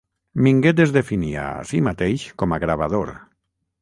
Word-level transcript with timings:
Minguet 0.45 0.81
es 0.85 0.93
definia 0.95 1.43
a 1.49 1.61
si 1.73 1.81
mateix 1.91 2.25
com 2.43 2.57
a 2.59 2.63
gravador. 2.65 3.13